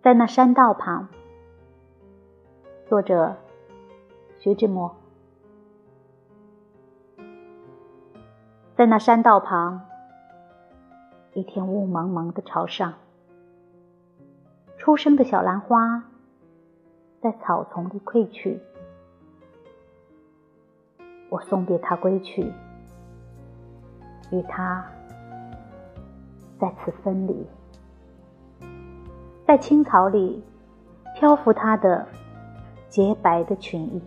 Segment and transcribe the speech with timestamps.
[0.00, 1.08] 在那山道旁。
[2.88, 3.34] 作者：
[4.38, 4.94] 徐志摩。
[8.76, 9.80] 在那山道旁，
[11.34, 12.94] 一天雾蒙蒙的朝上，
[14.78, 16.04] 初生的小兰花
[17.20, 18.60] 在草丛里溃去。
[21.28, 22.52] 我送别他归去，
[24.30, 24.86] 与他
[26.60, 27.44] 在此分离，
[29.48, 30.44] 在青草里
[31.14, 32.06] 漂浮他的
[32.90, 34.02] 洁白的裙衣。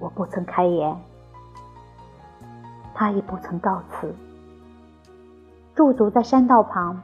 [0.00, 1.00] 我不曾开言，
[2.92, 4.12] 他亦不曾告辞。
[5.76, 7.00] 驻足在山道旁，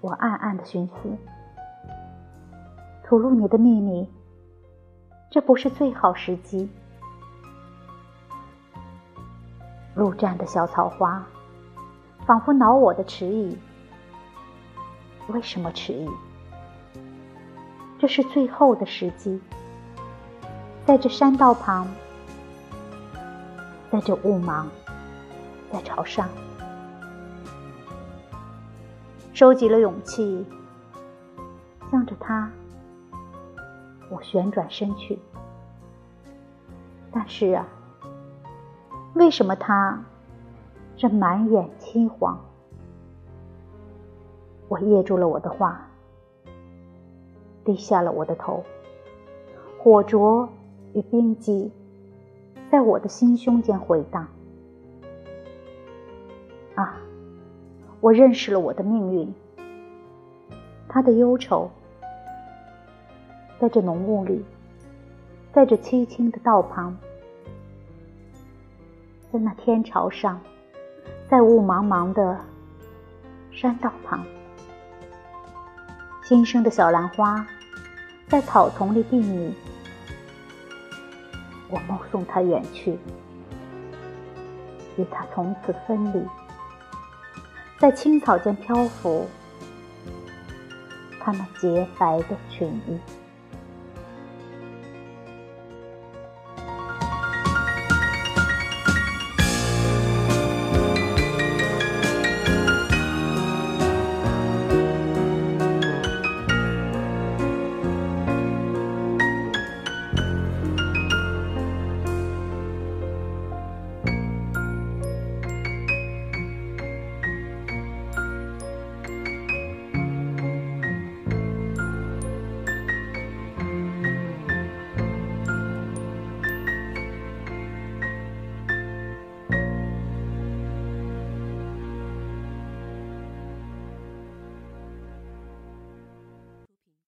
[0.00, 0.92] 我暗暗的寻思：
[3.02, 4.08] 吐露你的秘密。
[5.32, 6.70] 这不是最好时机。
[9.96, 11.26] 路站的小草花，
[12.24, 13.58] 仿佛恼我的迟疑。
[15.28, 16.08] 为什么迟疑？
[17.98, 19.40] 这是最后的时机，
[20.84, 21.86] 在这山道旁，
[23.90, 24.66] 在这雾茫，
[25.72, 26.28] 在朝上，
[29.32, 30.44] 收集了勇气，
[31.90, 32.50] 向着他。
[34.10, 35.18] 我旋转身去，
[37.10, 37.64] 但是啊，
[39.14, 40.02] 为什么他
[40.96, 42.38] 这满眼青黄？
[44.72, 45.86] 我噎住了我的话，
[47.62, 48.64] 低下了我的头，
[49.78, 50.48] 火灼
[50.94, 51.70] 与冰激
[52.70, 54.26] 在我的心胸间回荡。
[56.74, 56.96] 啊，
[58.00, 59.34] 我认识了我的命运，
[60.88, 61.70] 他的忧愁。
[63.60, 64.42] 在这浓雾里，
[65.52, 66.96] 在这凄清的道旁，
[69.30, 70.40] 在那天朝上，
[71.28, 72.40] 在雾茫茫的
[73.50, 74.24] 山道旁，
[76.32, 77.46] 新生的小兰花
[78.26, 79.54] 在草丛里定你。
[81.68, 82.98] 我目送他远去，
[84.96, 86.26] 与他从此分离，
[87.78, 89.28] 在青草间漂浮，
[91.20, 92.98] 他那洁白的裙衣。